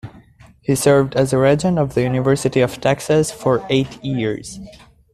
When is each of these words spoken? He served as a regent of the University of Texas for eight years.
He 0.61 0.73
served 0.73 1.13
as 1.13 1.31
a 1.31 1.37
regent 1.37 1.77
of 1.77 1.93
the 1.93 2.01
University 2.01 2.59
of 2.61 2.81
Texas 2.81 3.29
for 3.31 3.63
eight 3.69 4.03
years. 4.03 4.59